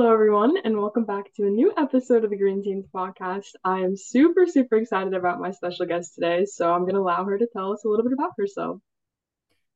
[0.00, 3.48] Hello, everyone, and welcome back to a new episode of the Green Teens podcast.
[3.64, 7.24] I am super, super excited about my special guest today, so I'm going to allow
[7.24, 8.78] her to tell us a little bit about herself.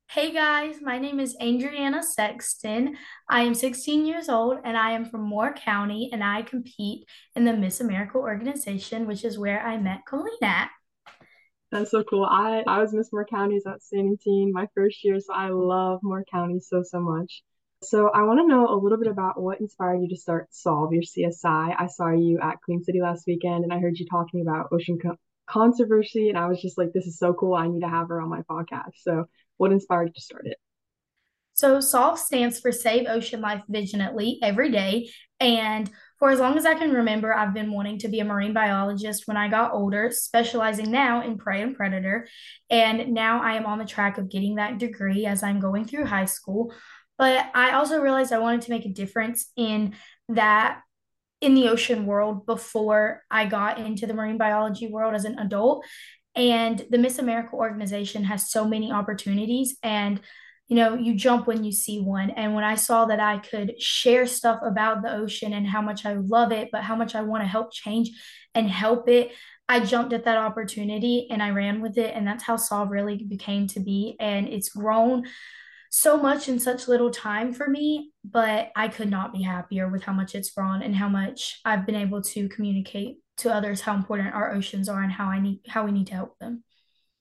[0.09, 2.95] Hey guys, my name is Adrianna Sexton.
[3.29, 7.43] I am 16 years old and I am from Moore County and I compete in
[7.43, 10.69] the Miss America organization, which is where I met Colleen at.
[11.69, 12.23] That's so cool.
[12.23, 16.23] I, I was Miss Moore County's outstanding teen my first year, so I love Moore
[16.31, 17.43] County so, so much.
[17.83, 20.93] So I want to know a little bit about what inspired you to start Solve,
[20.93, 21.75] your CSI.
[21.77, 24.97] I saw you at Queen City last weekend and I heard you talking about ocean
[25.01, 25.15] co
[25.45, 27.53] controversy, and I was just like, this is so cool.
[27.53, 28.93] I need to have her on my podcast.
[29.01, 29.25] So
[29.57, 30.57] what inspired you to start it?
[31.55, 35.09] So SOLVE stands for Save Ocean Life Vigilantly every day.
[35.39, 38.53] And for as long as I can remember, I've been wanting to be a marine
[38.53, 42.27] biologist when I got older, specializing now in prey and predator.
[42.69, 46.05] And now I am on the track of getting that degree as I'm going through
[46.05, 46.73] high school.
[47.17, 49.95] But I also realized I wanted to make a difference in
[50.29, 50.81] that
[51.41, 55.85] in the ocean world before I got into the marine biology world as an adult.
[56.35, 60.21] And the Miss America organization has so many opportunities and
[60.69, 62.29] you know, you jump when you see one.
[62.31, 66.05] And when I saw that I could share stuff about the ocean and how much
[66.05, 68.11] I love it, but how much I want to help change
[68.55, 69.33] and help it,
[69.67, 72.15] I jumped at that opportunity and I ran with it.
[72.15, 74.15] And that's how Solve really became to be.
[74.19, 75.25] And it's grown
[75.95, 80.01] so much in such little time for me, but I could not be happier with
[80.01, 83.93] how much it's grown and how much I've been able to communicate to others how
[83.93, 86.63] important our oceans are and how I need how we need to help them.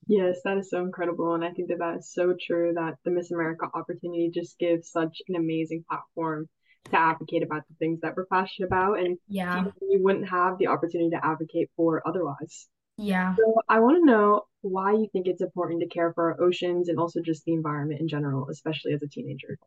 [0.06, 1.34] Yes, that is so incredible.
[1.34, 4.90] And I think that that is so true that the Miss America opportunity just gives
[4.90, 6.48] such an amazing platform
[6.86, 8.98] to advocate about the things that we're passionate about.
[9.00, 12.68] And yeah, you wouldn't have the opportunity to advocate for otherwise.
[12.96, 13.34] Yeah.
[13.36, 16.88] So I want to know why you think it's important to care for our oceans
[16.88, 19.58] and also just the environment in general, especially as a teenager.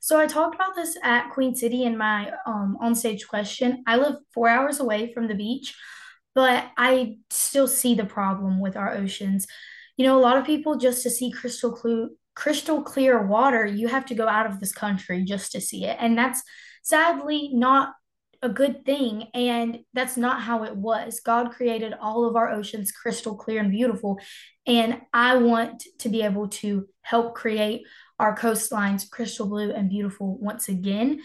[0.00, 3.82] So I talked about this at Queen City in my um, on-stage question.
[3.86, 5.74] I live four hours away from the beach,
[6.34, 9.46] but I still see the problem with our oceans.
[9.96, 13.88] You know, a lot of people just to see crystal clear, crystal clear water, you
[13.88, 16.42] have to go out of this country just to see it, and that's
[16.82, 17.94] sadly not
[18.44, 19.28] a good thing.
[19.34, 21.20] And that's not how it was.
[21.20, 24.20] God created all of our oceans crystal clear and beautiful.
[24.66, 27.82] And I want to be able to help create
[28.18, 31.20] our coastlines crystal blue and beautiful once again.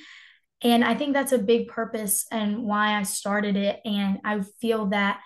[0.62, 3.80] And I think that's a big purpose and why I started it.
[3.86, 5.20] And I feel that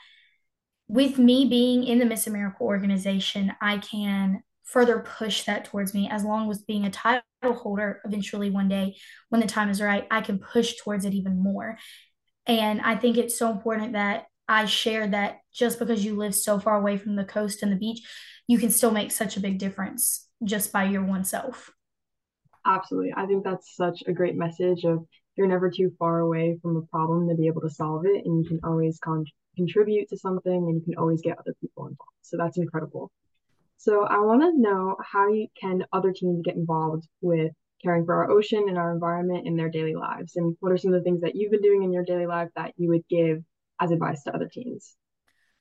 [0.88, 4.44] with me being in the Miss America organization, I can
[4.74, 8.96] further push that towards me as long as being a title holder eventually one day
[9.30, 11.78] when the time is right i can push towards it even more.
[12.48, 16.60] And i think it's so important that i share that just because you live so
[16.60, 18.02] far away from the coast and the beach
[18.48, 21.72] you can still make such a big difference just by your one self.
[22.66, 23.14] Absolutely.
[23.16, 25.06] I think that's such a great message of
[25.38, 28.44] you're never too far away from a problem to be able to solve it and
[28.44, 32.20] you can always con- contribute to something and you can always get other people involved.
[32.22, 33.12] So that's incredible
[33.84, 37.52] so I want to know how you, can other teens get involved with
[37.84, 40.38] caring for our ocean and our environment in their daily lives?
[40.38, 42.48] And what are some of the things that you've been doing in your daily life
[42.56, 43.44] that you would give
[43.82, 44.96] as advice to other teens?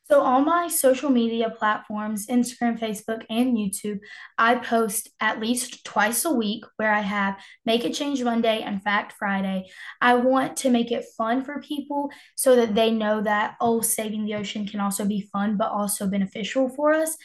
[0.05, 3.99] So, on my social media platforms, Instagram, Facebook, and YouTube,
[4.39, 8.83] I post at least twice a week where I have Make a Change Monday and
[8.85, 9.69] Fact Friday.
[10.01, 14.27] I want to make it fun for people so that they know that, oh, saving
[14.27, 17.17] the ocean can also be fun, but also beneficial for us.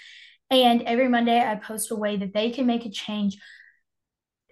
[0.50, 3.38] And every Monday, I post a way that they can make a change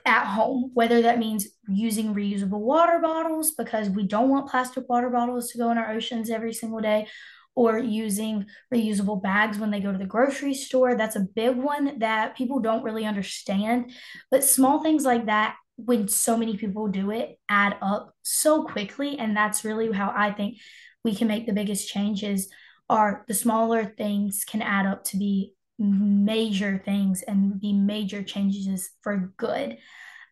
[0.06, 5.10] at home, whether that means using reusable water bottles because we don't want plastic water
[5.10, 7.08] bottles to go in our oceans every single day,
[7.56, 10.96] or using reusable bags when they go to the grocery store.
[10.96, 13.94] That's a big one that people don't really understand.
[14.30, 19.18] But small things like that, when so many people do it, add up so quickly.
[19.18, 20.58] And that's really how I think
[21.04, 22.50] we can make the biggest changes
[22.90, 28.90] are the smaller things can add up to be major things and the major changes
[29.02, 29.78] for good.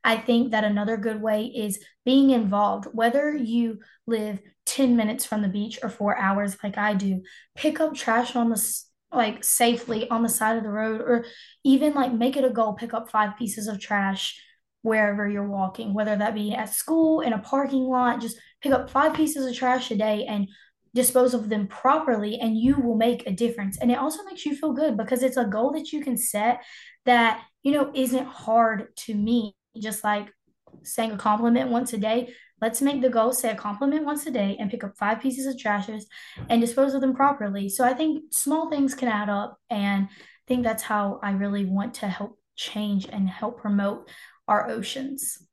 [0.03, 5.41] I think that another good way is being involved, whether you live 10 minutes from
[5.41, 7.21] the beach or four hours, like I do,
[7.55, 11.25] pick up trash on the like safely on the side of the road, or
[11.63, 14.41] even like make it a goal, pick up five pieces of trash
[14.81, 18.89] wherever you're walking, whether that be at school, in a parking lot, just pick up
[18.89, 20.47] five pieces of trash a day and
[20.93, 23.77] dispose of them properly and you will make a difference.
[23.77, 26.63] And it also makes you feel good because it's a goal that you can set
[27.05, 30.29] that you know isn't hard to meet just like
[30.83, 34.31] saying a compliment once a day let's make the goal say a compliment once a
[34.31, 36.03] day and pick up five pieces of trashes
[36.49, 37.67] and dispose of them properly.
[37.67, 41.65] So i think small things can add up and i think that's how i really
[41.65, 44.09] want to help change and help promote
[44.47, 45.45] our oceans.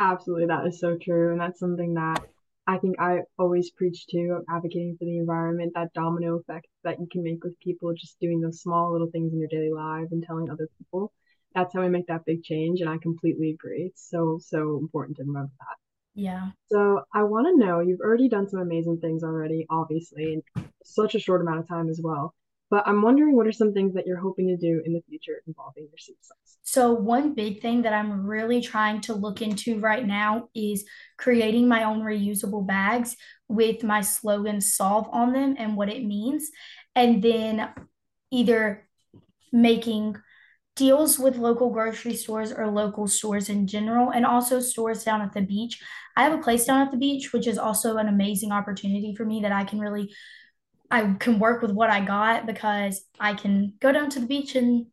[0.00, 1.32] Absolutely, that is so true.
[1.32, 2.22] And that's something that
[2.66, 6.98] I think I always preach to of advocating for the environment, that domino effect that
[6.98, 10.08] you can make with people just doing those small little things in your daily life
[10.10, 11.12] and telling other people.
[11.54, 12.80] That's how we make that big change.
[12.80, 13.82] And I completely agree.
[13.82, 15.76] It's so, so important to remember that.
[16.14, 16.50] Yeah.
[16.66, 21.14] So I want to know, you've already done some amazing things already, obviously, in such
[21.14, 22.34] a short amount of time as well.
[22.74, 25.40] But I'm wondering what are some things that you're hoping to do in the future
[25.46, 26.58] involving your success?
[26.64, 30.84] So, one big thing that I'm really trying to look into right now is
[31.16, 33.16] creating my own reusable bags
[33.46, 36.50] with my slogan solve on them and what it means.
[36.96, 37.68] And then
[38.32, 38.88] either
[39.52, 40.16] making
[40.74, 45.32] deals with local grocery stores or local stores in general, and also stores down at
[45.32, 45.80] the beach.
[46.16, 49.24] I have a place down at the beach, which is also an amazing opportunity for
[49.24, 50.12] me that I can really
[50.94, 54.54] I can work with what I got because I can go down to the beach
[54.54, 54.86] and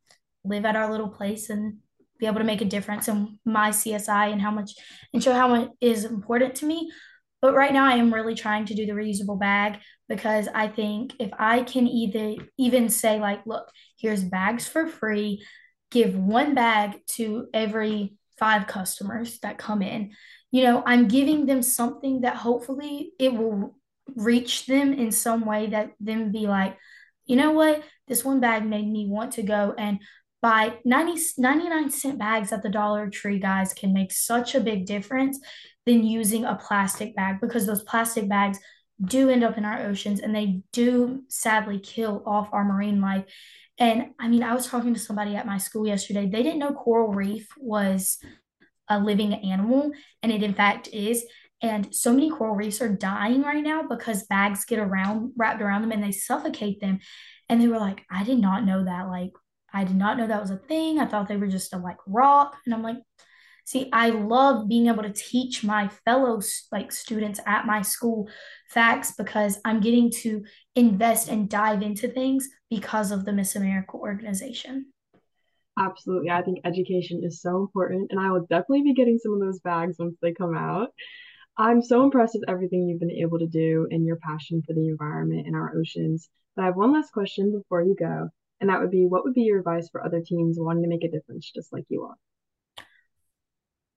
[0.44, 1.78] live at our little place and
[2.18, 4.72] be able to make a difference in my CSI and how much
[5.14, 6.92] and show how much is important to me.
[7.40, 9.78] But right now I am really trying to do the reusable bag
[10.10, 13.70] because I think if I can either even say like, look,
[14.00, 15.44] here's bags for free,
[15.92, 20.14] give one bag to every five customers that come in.
[20.50, 23.76] You know, I'm giving them something that hopefully it will
[24.16, 26.78] reach them in some way that them be like,
[27.26, 30.00] you know what, this one bag made me want to go and
[30.42, 34.86] buy 90, 99 cent bags at the Dollar Tree, guys, can make such a big
[34.86, 35.40] difference
[35.86, 38.60] than using a plastic bag because those plastic bags
[39.04, 43.26] do end up in our oceans and they do sadly kill off our marine life.
[43.78, 46.28] And I mean, I was talking to somebody at my school yesterday.
[46.28, 48.18] They didn't know coral reef was
[48.88, 49.92] a living animal,
[50.22, 51.26] and it in fact is.
[51.62, 55.82] And so many coral reefs are dying right now because bags get around wrapped around
[55.82, 57.00] them and they suffocate them.
[57.50, 59.08] And they were like, I did not know that.
[59.08, 59.32] Like,
[59.74, 61.00] I did not know that was a thing.
[61.00, 62.58] I thought they were just a like rock.
[62.66, 62.98] And I'm like,
[63.66, 66.42] see, I love being able to teach my fellow
[66.72, 68.30] like students at my school
[68.70, 70.44] facts because I'm getting to
[70.76, 74.88] invest and dive into things because of the Miss America organization.
[75.80, 76.30] Absolutely.
[76.30, 79.60] I think education is so important, and I will definitely be getting some of those
[79.62, 80.90] bags once they come out.
[81.62, 84.88] I'm so impressed with everything you've been able to do and your passion for the
[84.88, 86.30] environment and our oceans.
[86.56, 88.30] But I have one last question before you go,
[88.60, 91.04] and that would be what would be your advice for other teams wanting to make
[91.04, 92.16] a difference just like you are?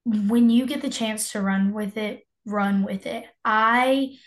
[0.05, 3.25] When you get the chance to run with it, run with it.
[3.45, 4.19] I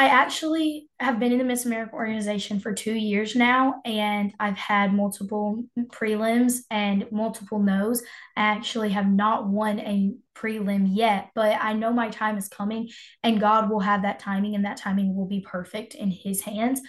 [0.00, 4.56] I actually have been in the Miss America organization for two years now, and I've
[4.56, 8.02] had multiple prelims and multiple no's.
[8.34, 12.88] I actually have not won a prelim yet, but I know my time is coming,
[13.22, 16.80] and God will have that timing, and that timing will be perfect in His hands.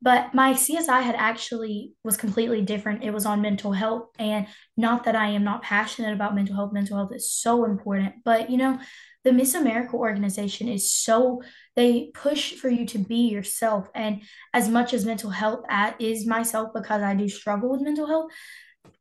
[0.00, 3.02] But my CSI had actually was completely different.
[3.02, 4.46] It was on mental health, and
[4.76, 6.72] not that I am not passionate about mental health.
[6.72, 8.78] Mental health is so important, but you know,
[9.24, 11.42] the Miss America organization is so
[11.76, 13.88] they push for you to be yourself.
[13.94, 14.22] And
[14.52, 18.30] as much as mental health at, is myself because I do struggle with mental health,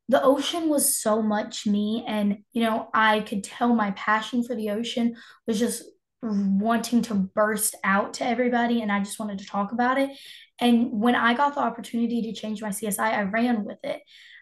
[0.09, 2.03] the ocean was so much me.
[2.07, 5.15] And, you know, I could tell my passion for the ocean
[5.47, 5.83] was just
[6.21, 8.81] wanting to burst out to everybody.
[8.81, 10.09] And I just wanted to talk about it.
[10.59, 14.01] And when I got the opportunity to change my CSI, I ran with it.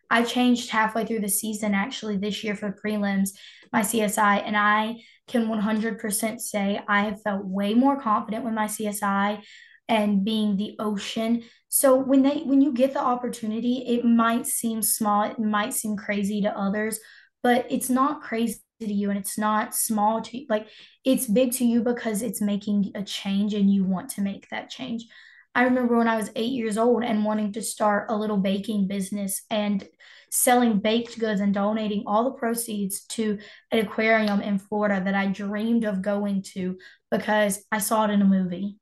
[0.10, 3.30] I changed halfway through the season actually this year for prelims,
[3.72, 4.98] my CSI, and I
[5.32, 9.42] can 100% say I have felt way more confident with my CSI
[9.88, 11.44] and being the ocean.
[11.70, 15.98] So when they when you get the opportunity, it might seem small, it might seem
[15.98, 17.00] crazy to others,
[17.44, 20.46] but it's not crazy to you and it's not small to you.
[20.50, 20.68] Like
[21.06, 24.70] it's big to you because it's making a change and you want to make that
[24.70, 25.06] change.
[25.54, 28.88] I remember when I was 8 years old and wanting to start a little baking
[28.88, 29.88] business and
[30.32, 33.38] selling baked goods and donating all the proceeds to
[33.72, 36.78] an aquarium in Florida that I dreamed of going to
[37.12, 38.78] because I saw it in a movie.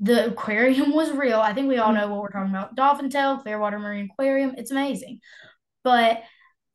[0.00, 1.40] The aquarium was real.
[1.40, 2.76] I think we all know what we're talking about.
[2.76, 4.54] Dolphin Tale, Clearwater Marine Aquarium.
[4.56, 5.20] It's amazing.
[5.82, 6.22] But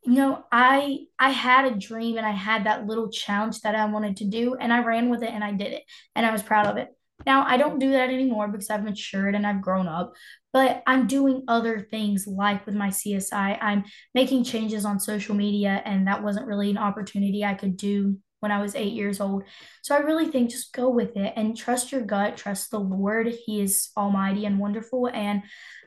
[0.04, 3.86] you know, I I had a dream and I had that little challenge that I
[3.86, 5.84] wanted to do and I ran with it and I did it
[6.16, 6.90] and I was proud of it.
[7.26, 10.14] Now, I don't do that anymore because I've matured and I've grown up,
[10.54, 13.58] but I'm doing other things like with my CSI.
[13.62, 18.18] I'm making changes on social media, and that wasn't really an opportunity I could do
[18.42, 19.44] when I was eight years old.
[19.84, 23.28] So I really think just go with it and trust your gut, trust the Lord.
[23.46, 25.08] He is almighty and wonderful.
[25.14, 25.44] And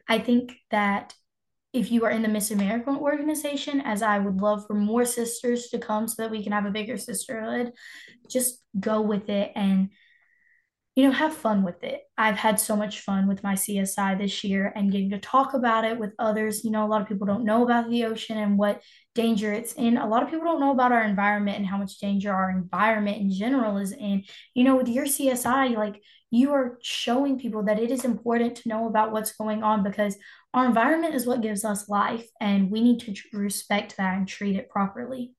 [0.09, 1.15] I think that
[1.73, 5.67] if you are in the Miss America organization, as I would love for more sisters
[5.71, 7.73] to come so that we can have a bigger sisterhood,
[8.31, 9.91] just go with it and
[10.95, 12.03] you know, have fun with it.
[12.17, 15.85] I've had so much fun with my CSI this year and getting to talk about
[15.85, 16.65] it with others.
[16.65, 18.81] You know, a lot of people don't know about the ocean and what
[19.15, 19.97] danger it's in.
[19.97, 23.19] A lot of people don't know about our environment and how much danger our environment
[23.19, 24.23] in general is in.
[24.55, 28.69] You know, with your CSI, like you are showing people that it is important to
[28.69, 30.17] know about what's going on because
[30.53, 34.55] our environment is what gives us life and we need to respect that and treat
[34.55, 35.33] it properly.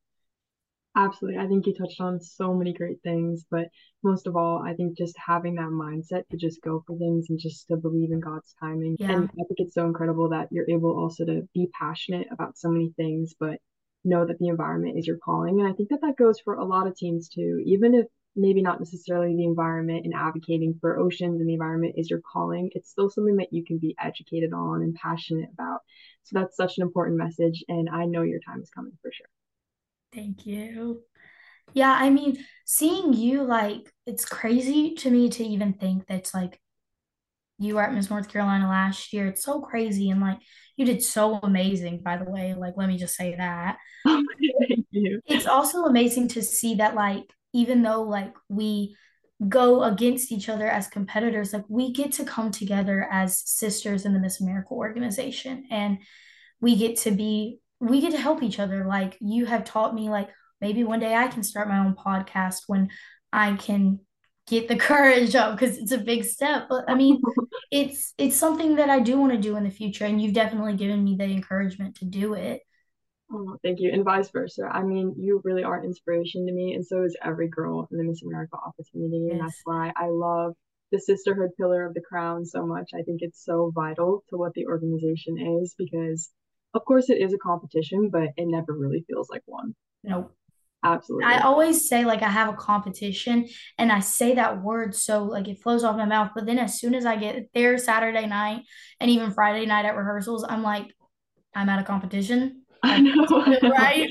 [0.98, 1.40] Absolutely.
[1.40, 3.68] I think you touched on so many great things, but
[4.02, 7.38] most of all, I think just having that mindset to just go for things and
[7.38, 8.96] just to believe in God's timing.
[8.98, 9.12] Yeah.
[9.12, 12.70] And I think it's so incredible that you're able also to be passionate about so
[12.70, 13.60] many things, but
[14.06, 15.60] know that the environment is your calling.
[15.60, 18.06] And I think that that goes for a lot of teams too, even if
[18.38, 22.70] maybe not necessarily the environment and advocating for oceans and the environment is your calling,
[22.74, 25.80] it's still something that you can be educated on and passionate about.
[26.24, 27.66] So that's such an important message.
[27.68, 29.28] And I know your time is coming for sure.
[30.14, 31.02] Thank you.
[31.74, 36.60] Yeah, I mean, seeing you like it's crazy to me to even think that's like
[37.58, 39.28] you were at Miss North Carolina last year.
[39.28, 40.40] It's so crazy and like
[40.78, 42.54] you did so amazing, by the way.
[42.54, 43.78] Like, let me just say that.
[44.04, 45.22] Thank you.
[45.26, 48.96] It's also amazing to see that like even though like we
[49.48, 54.14] go against each other as competitors, like we get to come together as sisters in
[54.14, 56.00] the Miss America organization and
[56.62, 58.86] we get to be we get to help each other.
[58.86, 60.30] Like you have taught me, like
[60.62, 62.90] maybe one day I can start my own podcast when
[63.32, 64.00] I can
[64.48, 66.68] get the courage up because it's a big step.
[66.70, 67.22] But I mean,
[67.72, 70.76] it's it's something that I do want to do in the future, and you've definitely
[70.76, 72.62] given me the encouragement to do it.
[73.32, 73.92] Oh, thank you.
[73.92, 74.70] And vice versa.
[74.72, 77.98] I mean, you really are an inspiration to me, and so is every girl in
[77.98, 79.30] the Miss America opportunity.
[79.32, 80.54] And that's why I love
[80.92, 82.92] the sisterhood pillar of the crown so much.
[82.94, 86.30] I think it's so vital to what the organization is because,
[86.76, 89.76] of course, it is a competition, but it never really feels like one.
[90.04, 90.32] No,
[90.84, 91.26] absolutely.
[91.26, 95.48] I always say like I have a competition and I say that word so like
[95.48, 96.32] it flows off my mouth.
[96.36, 98.62] But then as soon as I get there Saturday night
[99.00, 100.88] and even Friday night at rehearsals, I'm like,
[101.56, 102.64] I'm at a competition.
[102.84, 103.72] I That know, doesn't I feel know.
[103.72, 104.10] right.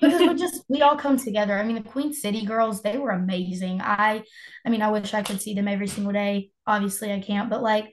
[0.00, 1.58] Because we just we all come together.
[1.58, 3.80] I mean, the Queen City girls, they were amazing.
[3.82, 4.24] I
[4.64, 6.50] I mean, I wish I could see them every single day.
[6.66, 7.92] Obviously I can't, but like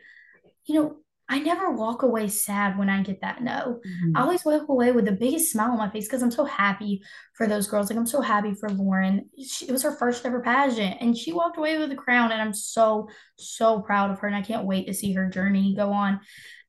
[0.66, 0.98] you know,
[1.28, 3.80] I never walk away sad when I get that no.
[3.84, 4.22] I Mhm.
[4.22, 7.02] always walk away with the biggest smile on my face because I'm so happy
[7.34, 7.90] for those girls.
[7.90, 9.30] Like I'm so happy for Lauren.
[9.44, 12.42] She, it was her first ever pageant, and she walked away with a crown, and
[12.42, 14.28] I'm so so proud of her.
[14.28, 16.20] And I can't wait to see her journey go on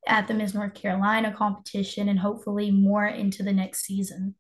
[0.07, 4.37] at the Miss North Carolina competition, and hopefully more into the next season.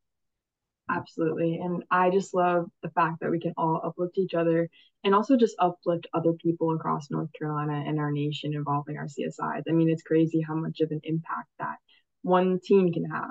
[0.89, 1.59] Absolutely.
[1.63, 4.69] And I just love the fact that we can all uplift each other
[5.03, 9.63] and also just uplift other people across North Carolina and our nation involving our CSIs.
[9.69, 11.77] I mean, it's crazy how much of an impact that
[12.23, 13.31] one team can have.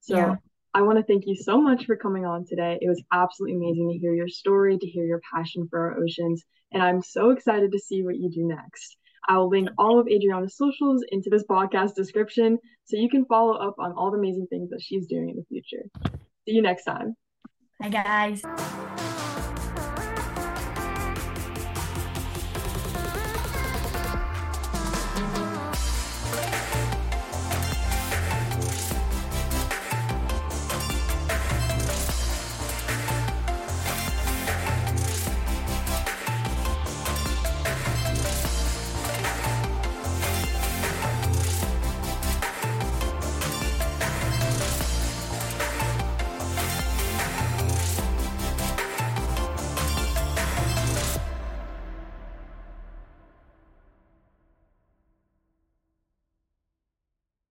[0.00, 0.36] So Yeah.
[0.74, 2.78] I want to thank you so much for coming on today.
[2.80, 6.44] It was absolutely amazing to hear your story, to hear your passion for our oceans,
[6.72, 8.96] and I'm so excited to see what you do next.
[9.26, 13.54] I will link all of Adrianna's socials into this podcast description so you can follow
[13.54, 16.18] up on all the amazing things that she's doing in the future.
[16.48, 17.14] See you next time.
[17.78, 18.42] Bye, guys.